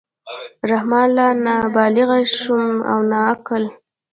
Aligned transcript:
رحمان 0.71 1.07
لا 1.17 1.29
نه 1.45 1.55
بالِغ 1.75 2.09
شوم 2.39 2.67
او 2.91 2.99
نه 3.09 3.17
عاقل. 3.25 3.63